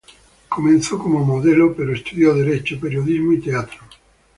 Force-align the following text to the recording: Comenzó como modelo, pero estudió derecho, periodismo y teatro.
Comenzó 0.49 0.97
como 0.97 1.23
modelo, 1.23 1.75
pero 1.75 1.93
estudió 1.93 2.33
derecho, 2.33 2.79
periodismo 2.79 3.33
y 3.33 3.39
teatro. 3.39 3.77